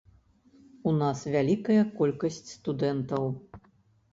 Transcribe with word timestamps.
У 0.91 0.93
нас 1.01 1.19
вялікая 1.35 1.77
колькасць 1.99 2.41
студэнтаў. 2.57 3.23